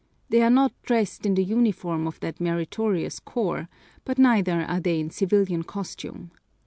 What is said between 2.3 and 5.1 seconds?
meritorious corps, but neither are they